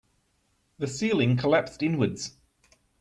The 0.79 0.87
ceiling 0.87 1.37
collapsed 1.37 1.83
inwards. 1.83 2.35